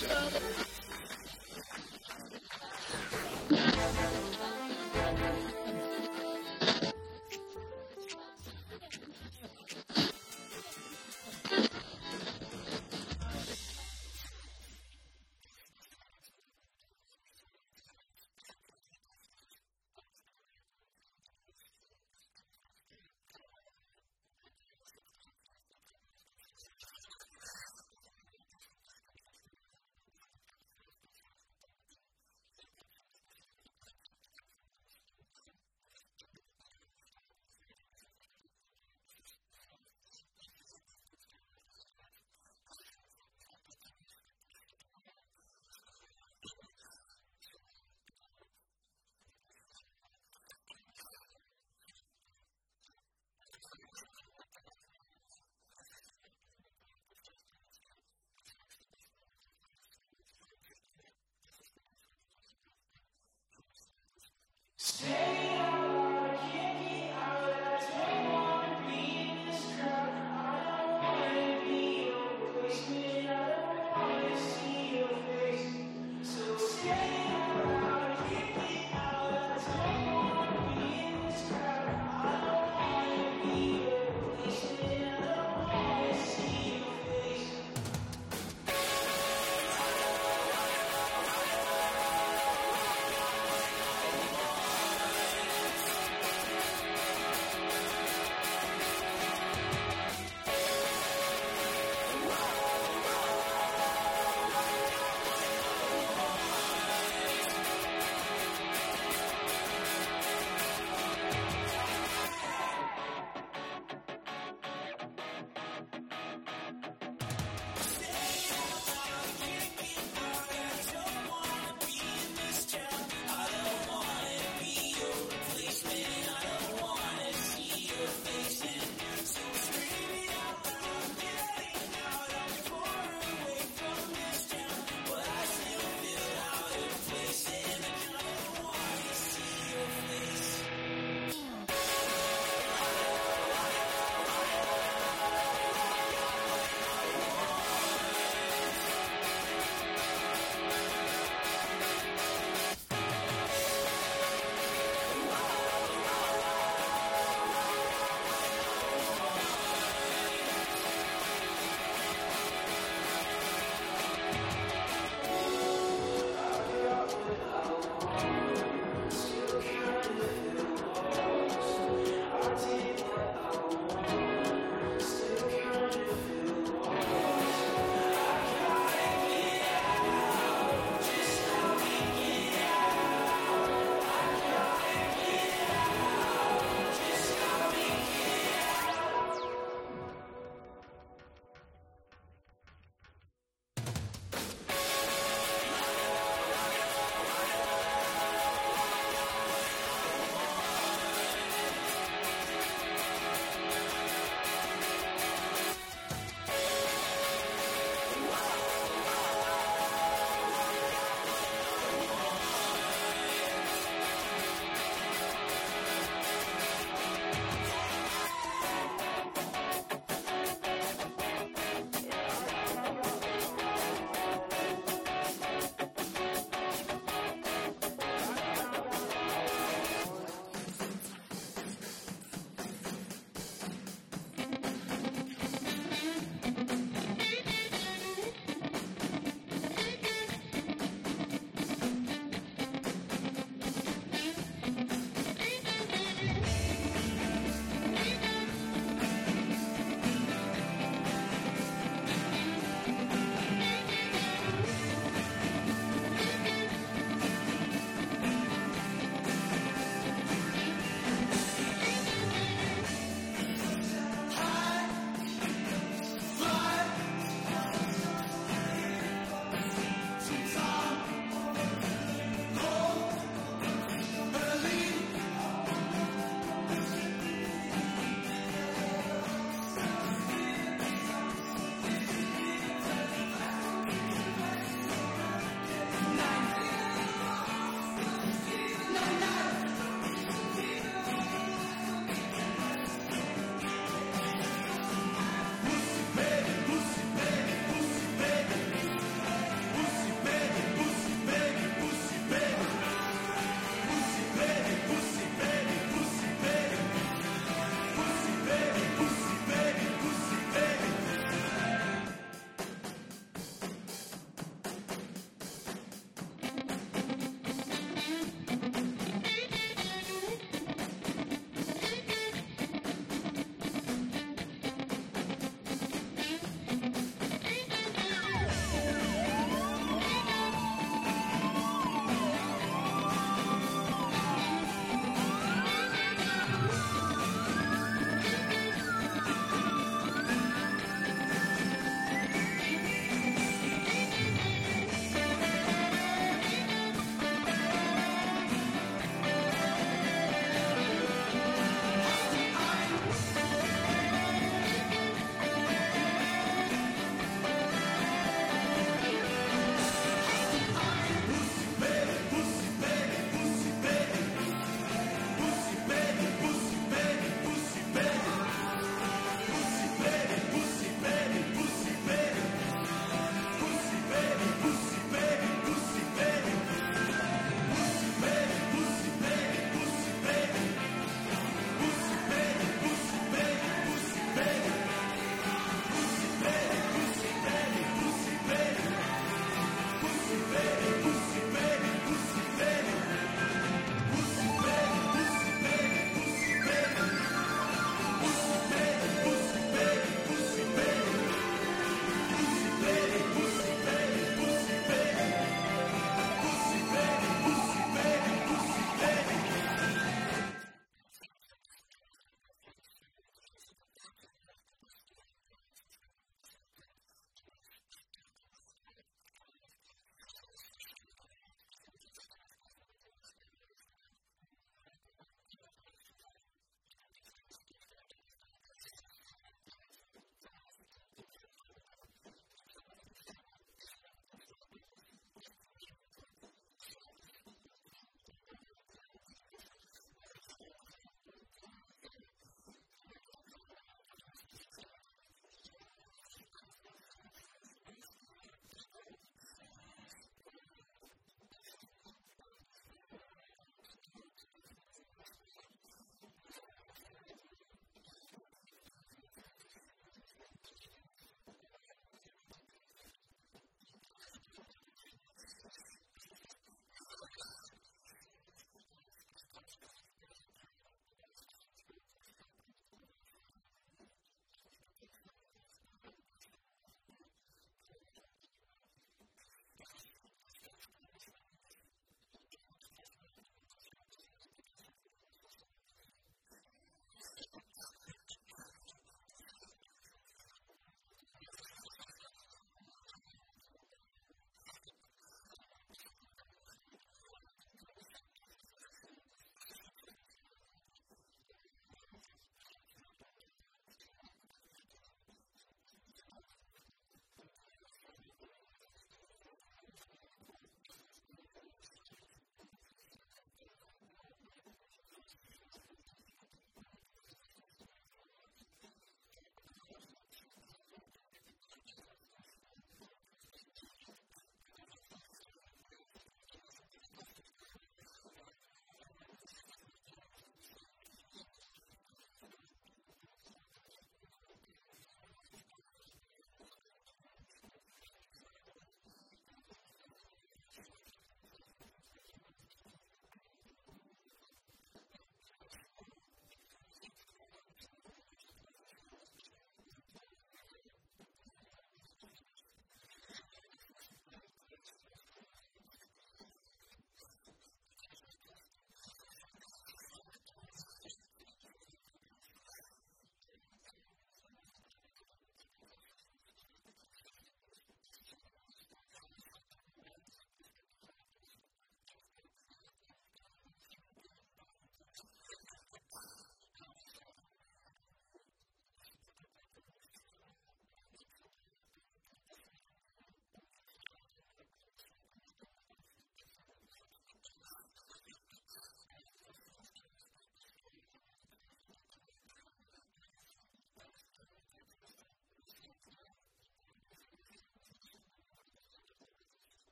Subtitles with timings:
[0.00, 0.77] Thank you.
[64.90, 65.37] Say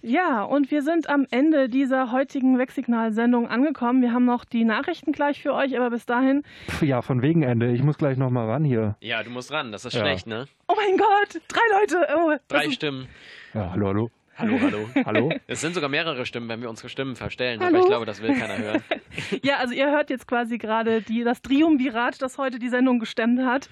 [0.00, 4.00] Ja, und wir sind am Ende dieser heutigen Wegsignal-Sendung angekommen.
[4.00, 6.44] Wir haben noch die Nachrichten gleich für euch, aber bis dahin.
[6.68, 7.72] Pff, ja, von wegen Ende.
[7.72, 8.94] Ich muss gleich noch mal ran hier.
[9.00, 10.00] Ja, du musst ran, das ist Ja.
[10.00, 10.46] schlecht, ne?
[10.68, 12.08] Oh mein Gott, drei Leute.
[12.16, 13.08] Oh, Drei ist- Stimmen.
[13.54, 14.10] Ja, hallo, hallo.
[14.36, 14.88] Hallo, hallo.
[15.04, 15.32] Hallo?
[15.48, 17.70] Es sind sogar mehrere Stimmen, wenn wir unsere Stimmen verstellen, Hallo?
[17.74, 18.82] aber ich glaube, das will keiner hören.
[19.42, 23.40] Ja, also ihr hört jetzt quasi gerade die, das Triumvirat, das heute die Sendung gestemmt
[23.40, 23.68] hat.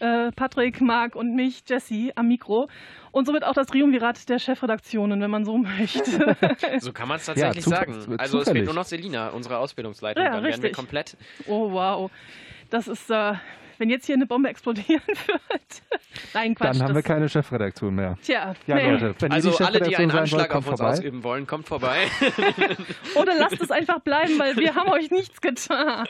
[0.00, 2.68] Äh, Patrick, Marc und mich, Jessie, am Mikro.
[3.12, 6.36] Und somit auch das Triumvirat der Chefredaktionen, wenn man so möchte.
[6.80, 7.94] So kann man es tatsächlich Ja, sagen.
[7.94, 8.20] zufällig.
[8.20, 10.22] Also es fehlt nur noch Selina, unsere Ausbildungsleitung.
[10.22, 10.76] Ja, Dann werden wir richtig.
[10.76, 11.16] komplett.
[11.46, 12.10] oh, wow.
[12.70, 13.34] Das ist, äh,
[13.78, 15.82] wenn jetzt hier eine Bombe explodieren wird.
[16.34, 16.74] Nein, Quatsch.
[16.74, 18.16] Dann haben wir keine Chefredaktion mehr.
[18.22, 18.90] Tja, Ja, nee.
[18.90, 20.92] Leute, wenn Also die alle, die einen Anschlag wollt, auf uns vorbei.
[20.92, 22.06] ausüben wollen, kommt vorbei.
[23.14, 26.06] Oder lasst es einfach bleiben, weil wir haben euch nichts getan.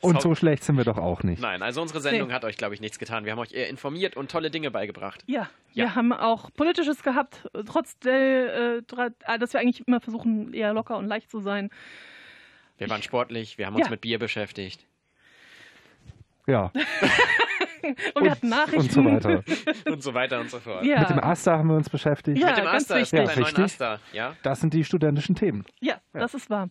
[0.00, 1.40] Und so schlecht sind wir doch auch nicht.
[1.40, 2.34] Nein, also unsere Sendung Nee.
[2.34, 3.24] hat euch, glaube ich, nichts getan.
[3.24, 5.22] Wir haben euch eher informiert und tolle Dinge beigebracht.
[5.26, 5.94] Ja, wir Ja.
[5.94, 11.06] haben auch Politisches gehabt, trotz der, äh, dass wir eigentlich immer versuchen, eher locker und
[11.06, 11.70] leicht zu sein.
[12.78, 13.90] Wir waren sportlich, wir haben uns Ja.
[13.90, 14.86] mit Bier beschäftigt.
[16.50, 16.70] Ja,
[18.14, 18.80] Und, wir hatten Nachrichten.
[18.80, 19.42] und so weiter.
[19.90, 20.84] Und so weiter und so fort.
[20.84, 21.00] Ja.
[21.00, 22.38] Mit dem Aster haben wir uns beschäftigt.
[22.38, 23.18] Ja, mit dem ganz Aster, es wichtig.
[23.20, 23.64] gibt einen neuen Richtig.
[23.64, 24.00] Aster.
[24.12, 24.36] Ja?
[24.42, 25.64] Das sind die studentischen Themen.
[25.80, 26.68] Ja, das ist wahr.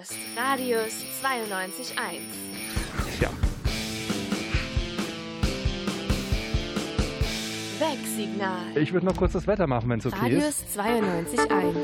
[0.00, 2.20] Hörst Radius 92.1.
[3.20, 3.28] Ja.
[7.78, 8.76] Wegsignal.
[8.76, 10.78] Ich würde noch kurz das Wetter machen, wenn es okay ist.
[10.78, 11.74] Radius 92.1.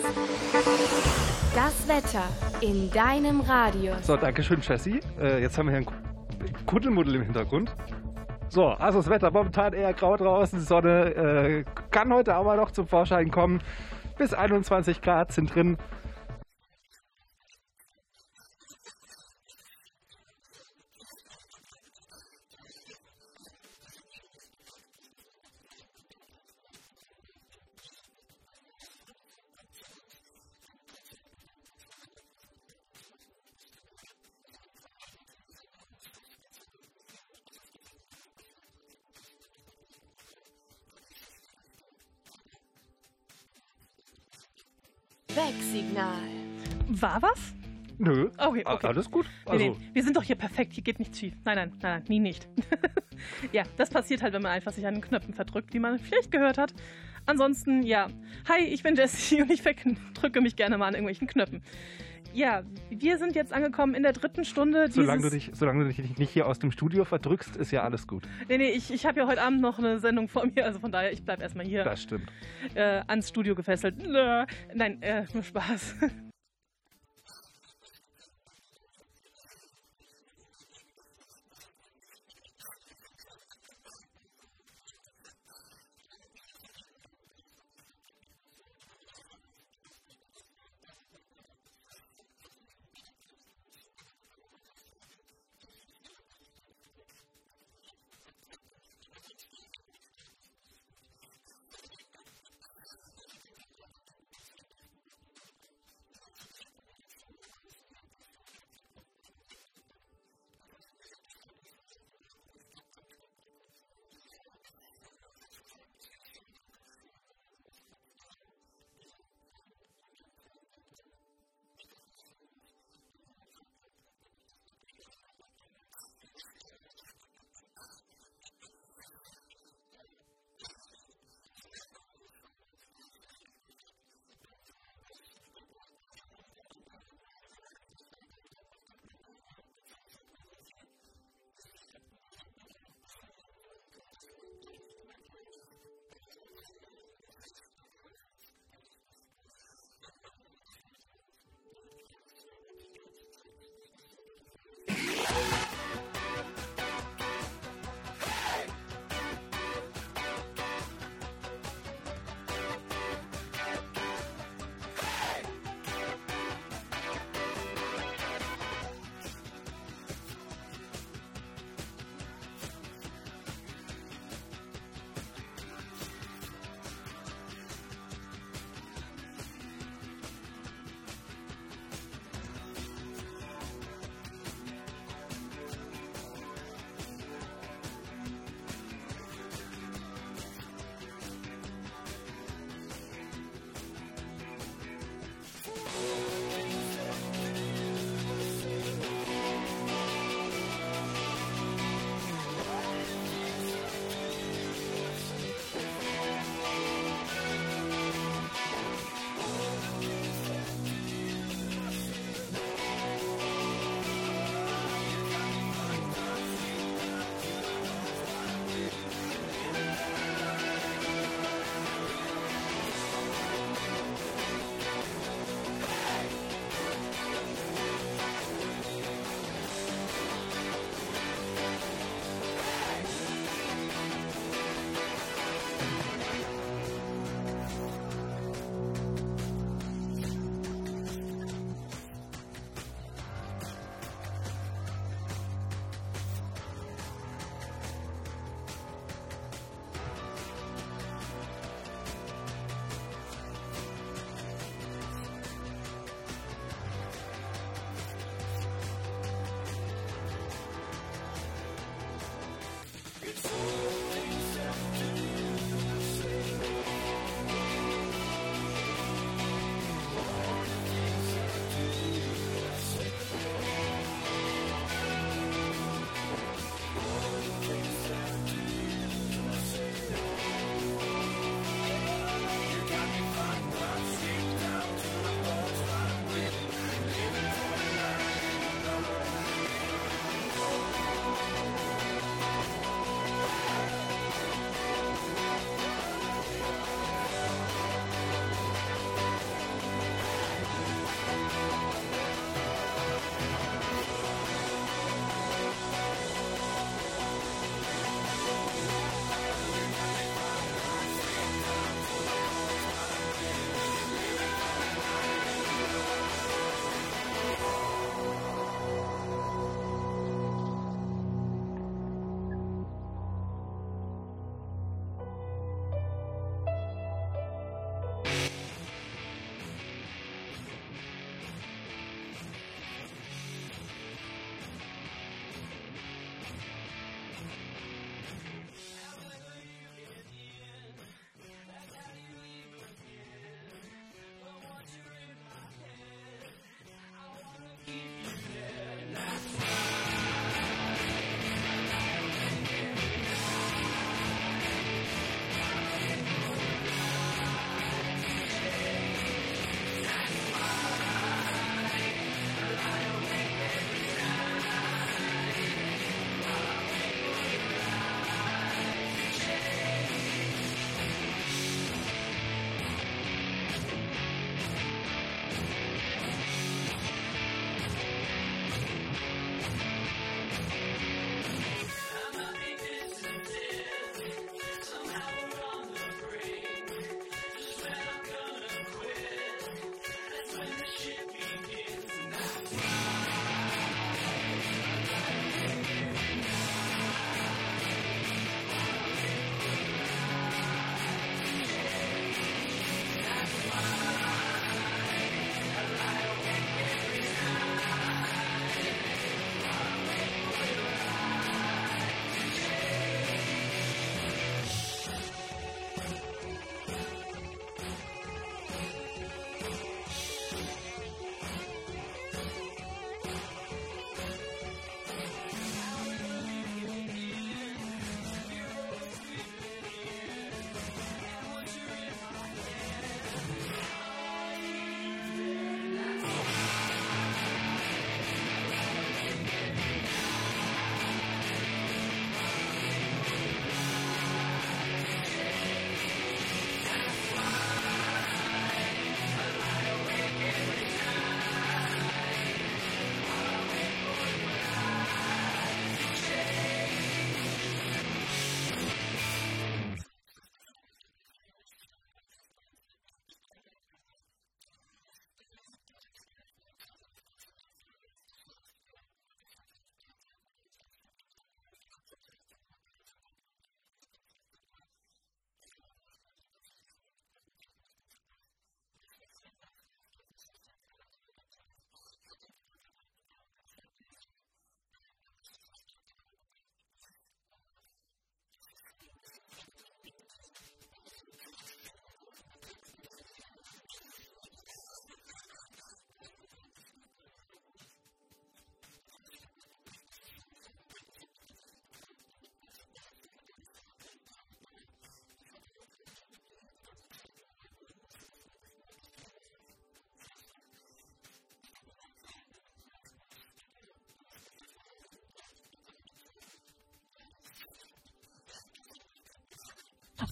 [1.55, 2.25] Das Wetter
[2.61, 4.07] in deinem Radius.
[4.07, 5.01] So, danke schön, Jessie.
[5.21, 7.75] Äh, jetzt haben wir hier einen Kuddelmuddel im Hintergrund.
[8.49, 10.59] So, also das Wetter momentan eher grau draußen.
[10.59, 13.61] Die Sonne äh, kann heute aber noch zum Vorschein kommen.
[14.17, 15.77] Bis 21 Grad sind drin.
[45.47, 46.11] Wegsignal.
[46.89, 47.55] War was?
[47.99, 48.31] Nö.
[48.37, 48.87] Okay, okay.
[48.89, 49.27] Alles gut.
[49.27, 51.35] Nee, Also, nee, wir sind doch hier perfekt, hier geht nichts schief.
[51.45, 52.49] Nein, nein, nein, nein, nie nicht.
[53.53, 56.33] ja, das passiert halt, wenn man einfach sich an den Knöpfen verdrückt, die man vielleicht
[56.33, 56.75] gehört hat.
[57.27, 58.09] Ansonsten, ja.
[58.49, 61.63] Hi, ich bin Jessie und ich verdrücke mich gerne mal an irgendwelchen Knöpfen.
[62.37, 64.89] Ja, wir sind jetzt angekommen in der dritten Stunde.
[64.91, 68.07] solange du, dich, solange du dich nicht hier aus dem Studio verdrückst, ist ja alles
[68.07, 68.29] gut.
[68.47, 70.93] Nee, nee, ich, ich habe ja heute Abend noch eine Sendung vor mir, also von
[70.93, 72.31] daher, ich bleib erstmal hier Das stimmt.
[72.75, 73.95] äh, ans Studio gefesselt.
[74.75, 75.97] Nein, äh, nur Spaß.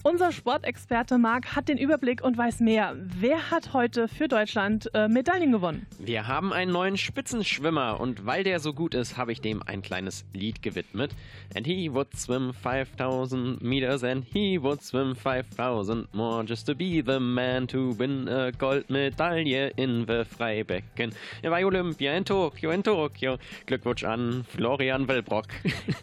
[0.07, 2.95] Unser Sportexperte Marc hat den Überblick und weiß mehr.
[2.95, 5.87] Wer hat heute für Deutschland äh, Medaillen gewonnen?
[5.97, 9.81] Wir haben einen neuen Spitzenschwimmer und weil der so gut ist, habe ich dem ein
[9.81, 11.09] kleines Lied gewidmet.
[11.55, 17.01] And he would swim 5000 meters and he would swim 5000 more just to be
[17.03, 21.15] the man to win a Goldmedaille in the Freibecken.
[21.41, 23.39] Er war Olympia in Tokio, in Tokio.
[23.65, 25.47] Glückwunsch an Florian Wellbrock.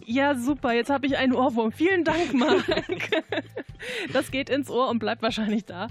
[0.07, 0.73] Ja, super.
[0.73, 1.71] Jetzt habe ich einen Ohrwurm.
[1.71, 2.65] Vielen Dank, Marc.
[4.13, 5.89] Das geht ins Ohr und bleibt wahrscheinlich da.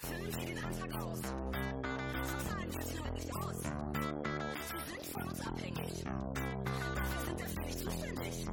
[0.00, 1.20] Füllen Sie den Antrag aus.
[1.20, 3.62] Zahlen Sie sich nicht aus.
[3.62, 6.04] Sie sind von uns abhängig.
[6.04, 8.46] Wir sind dafür nicht zuständig.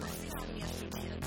[0.00, 1.23] Was Sie haben, ja studiert.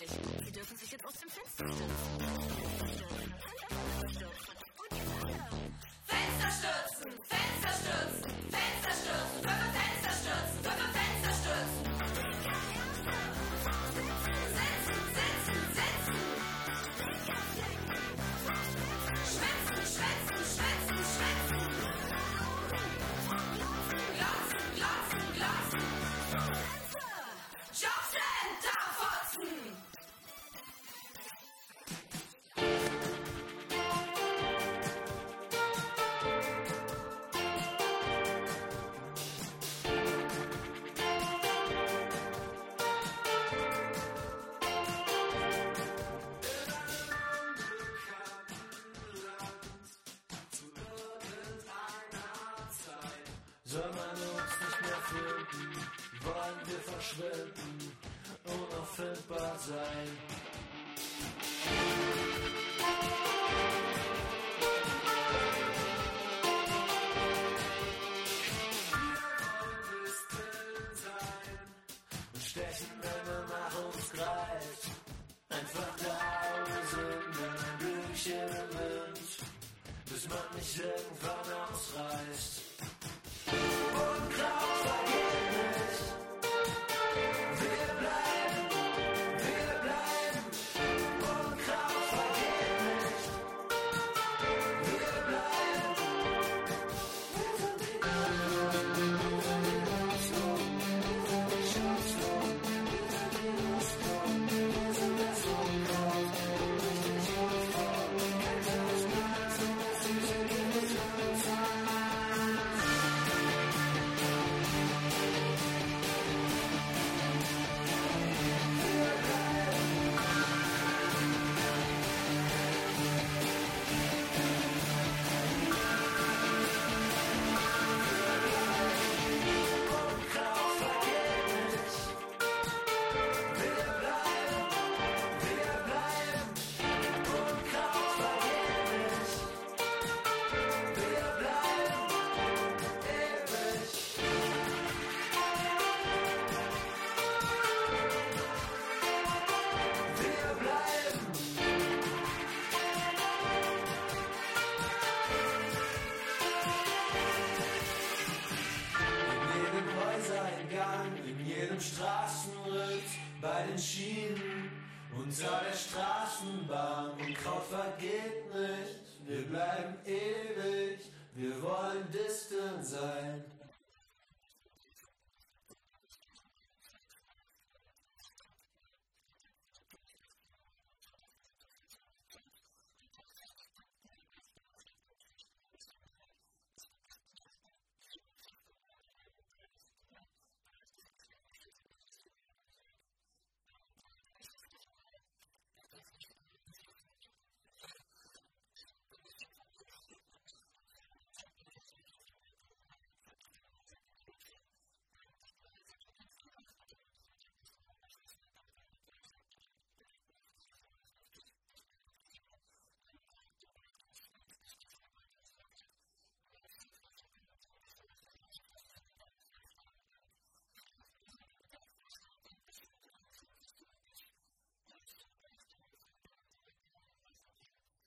[0.00, 0.46] ungeduldig.
[0.46, 2.43] Sie dürfen sich jetzt aus dem Fenster stellen.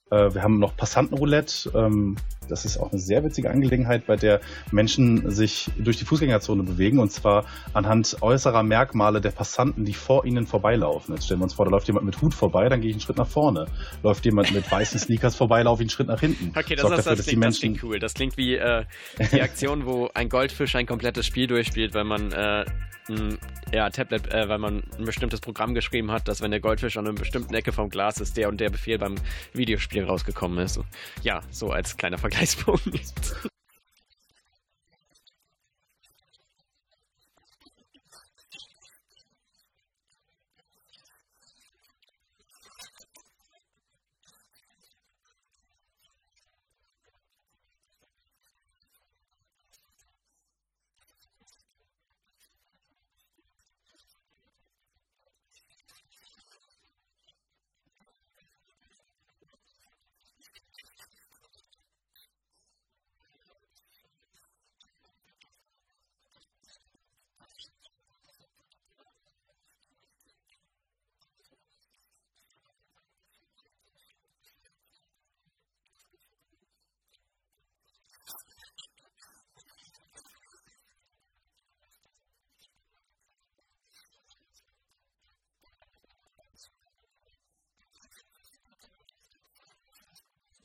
[0.09, 1.71] Äh, wir haben noch Passantenroulette.
[1.75, 2.17] Ähm,
[2.47, 4.41] das ist auch eine sehr witzige Angelegenheit, bei der
[4.71, 10.25] Menschen sich durch die Fußgängerzone bewegen und zwar anhand äußerer Merkmale der Passanten, die vor
[10.25, 11.15] ihnen vorbeilaufen.
[11.15, 13.01] Jetzt stellen wir uns vor, da läuft jemand mit Hut vorbei, dann gehe ich einen
[13.01, 13.67] Schritt nach vorne.
[14.03, 16.51] Läuft jemand mit weißen Sneakers vorbei, laufe ich einen Schritt nach hinten.
[16.57, 17.99] Okay, das, Sorgt dafür, das, klingt, das klingt cool.
[17.99, 18.85] Das klingt wie äh,
[19.31, 22.65] die Aktion, wo ein Goldfisch ein komplettes Spiel durchspielt, weil man äh,
[23.09, 23.37] ein
[23.73, 27.05] ja, Tablet, äh, weil man ein bestimmtes Programm geschrieben hat, dass wenn der Goldfisch an
[27.05, 29.15] einer bestimmten Ecke vom Glas ist, der und der Befehl beim
[29.53, 30.79] Videospiel rausgekommen ist.
[31.21, 33.49] Ja, so als kleiner Vergleichspunkt.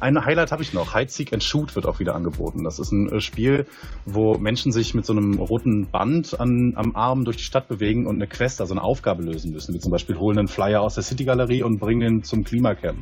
[0.02, 0.96] Ein Highlight habe ich noch.
[0.96, 2.64] Hide, Seek and Shoot wird auch wieder angeboten.
[2.64, 3.66] Das ist ein äh, Spiel,
[4.04, 8.08] wo Menschen sich mit so einem roten Band an, am Arm durch die Stadt bewegen
[8.08, 9.72] und eine Quest, also eine Aufgabe lösen müssen.
[9.74, 12.98] Wie zum Beispiel holen einen Flyer aus der City-Galerie und bringen den zum Klimacamp.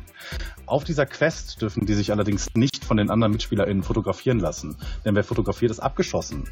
[0.67, 4.77] Auf dieser Quest dürfen die sich allerdings nicht von den anderen MitspielerInnen fotografieren lassen.
[5.03, 6.43] Denn wer fotografiert, ist abgeschossen.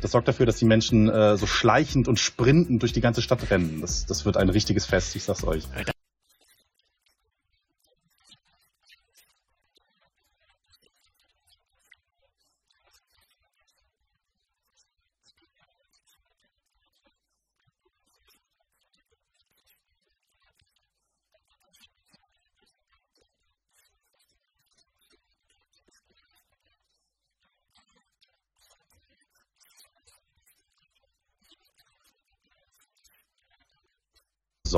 [0.00, 3.50] Das sorgt dafür, dass die Menschen äh, so schleichend und sprintend durch die ganze Stadt
[3.50, 3.82] rennen.
[3.82, 5.64] Das, das wird ein richtiges Fest, ich sag's euch.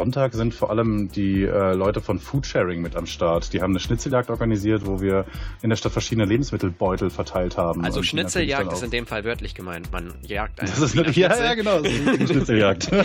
[0.01, 3.53] Sonntag sind vor allem die äh, Leute von Foodsharing mit am Start.
[3.53, 5.27] Die haben eine Schnitzeljagd organisiert, wo wir
[5.61, 7.85] in der Stadt verschiedene Lebensmittelbeutel verteilt haben.
[7.85, 9.93] Also Schnitzeljagd ist in dem Fall wörtlich gemeint.
[9.93, 12.91] Man jagt auch- einen Das ist Wiener eine, ja, ja, genau, das ist eine Schnitzeljagd.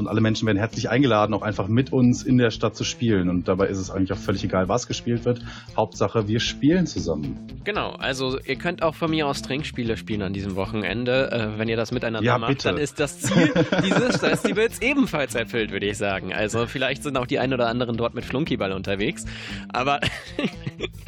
[0.00, 3.28] Und alle Menschen werden herzlich eingeladen, auch einfach mit uns in der Stadt zu spielen.
[3.28, 5.42] Und dabei ist es eigentlich auch völlig egal, was gespielt wird.
[5.76, 7.36] Hauptsache, wir spielen zusammen.
[7.64, 11.30] Genau, also ihr könnt auch von mir aus Trinkspiele spielen an diesem Wochenende.
[11.30, 12.68] Äh, wenn ihr das miteinander Ja, macht, bitte.
[12.68, 13.52] dann ist das Ziel
[13.84, 16.32] dieses Festivals ebenfalls erfüllt, würde ich sagen.
[16.32, 19.26] Also vielleicht sind auch die ein oder anderen dort mit Flunkyball unterwegs.
[19.72, 20.00] Aber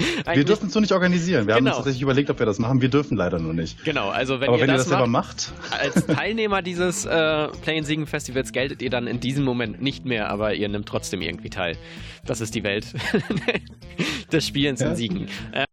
[0.35, 1.47] Wir dürfen es so nicht organisieren.
[1.47, 1.71] Wir haben Genau.
[1.71, 2.81] uns tatsächlich überlegt, ob wir das machen.
[2.81, 3.85] Wir dürfen leider nur nicht.
[3.85, 7.05] Genau, also wenn Aber ihr wenn ihr das, das selber macht, macht, als Teilnehmer dieses
[7.05, 10.69] äh, Play in Siegen Festivals geltet ihr dann in diesem Moment nicht mehr, aber ihr
[10.69, 11.77] nimmt trotzdem irgendwie teil.
[12.27, 12.87] Das ist die Welt
[14.33, 14.91] des Spielens Ja.
[14.91, 15.29] in Siegen.
[15.53, 15.65] Äh,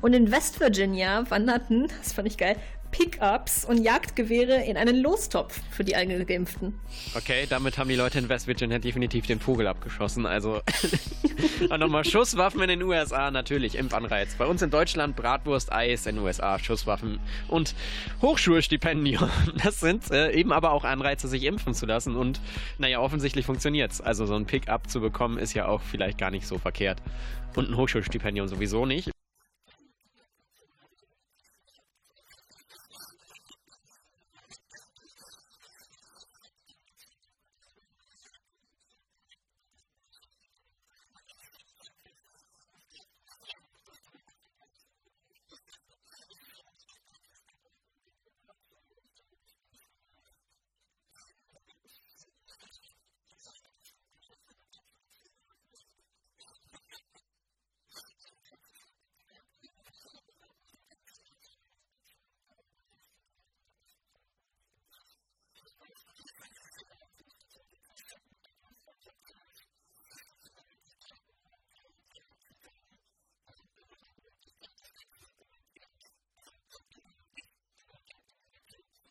[0.00, 2.56] Und in West Virginia wanderten, das fand ich geil,
[2.90, 6.78] Pickups und Jagdgewehre in einen Lostopf für die Eingeimpften.
[7.14, 10.26] Okay, damit haben die Leute in West Virginia definitiv den Vogel abgeschossen.
[10.26, 10.60] Also
[11.78, 14.34] nochmal Schusswaffen in den USA, natürlich Impfanreiz.
[14.36, 17.74] Bei uns in Deutschland Bratwurst, Eis, in den USA Schusswaffen und
[18.22, 19.28] Hochschulstipendium.
[19.62, 22.16] Das sind äh, eben aber auch Anreize, sich impfen zu lassen.
[22.16, 22.40] Und
[22.78, 24.00] naja, offensichtlich funktioniert's.
[24.00, 27.02] Also so ein Pickup zu bekommen, ist ja auch vielleicht gar nicht so verkehrt.
[27.56, 29.10] Und ein Hochschulstipendium sowieso nicht.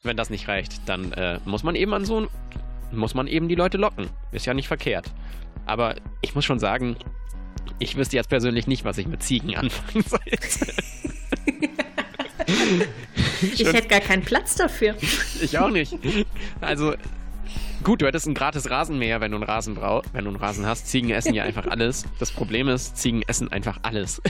[0.07, 2.27] Wenn das nicht reicht, dann äh, muss man eben an so
[2.91, 4.09] muss man eben die Leute locken.
[4.31, 5.11] Ist ja nicht verkehrt.
[5.65, 6.95] Aber ich muss schon sagen,
[7.79, 10.73] ich wüsste jetzt persönlich nicht, was ich mit Ziegen anfangen sollte.
[13.41, 14.95] Ich hätte gar keinen Platz dafür.
[15.41, 15.95] Ich auch nicht.
[16.59, 16.95] Also,
[17.83, 20.65] gut, du hättest ein gratis Rasenmäher, wenn du einen Rasen brauchst, wenn du einen Rasen
[20.65, 20.87] hast.
[20.87, 22.05] Ziegen essen ja einfach alles.
[22.19, 24.21] Das Problem ist, Ziegen essen einfach alles.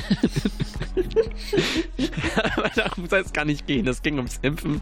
[2.36, 3.88] Aber darum soll es gar nicht gehen.
[3.88, 4.82] Es ging ums Impfen.